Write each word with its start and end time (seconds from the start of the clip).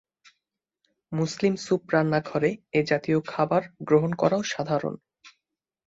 মুসলিম 1.11 1.53
soup 1.55 1.83
রান্নাঘরে 1.93 2.49
এ 2.73 2.81
জাতীয় 2.83 3.19
খাবার 3.27 3.61
গ্রহণ 3.87 4.11
করাও 4.13 4.41
সাধারণ। 4.43 4.95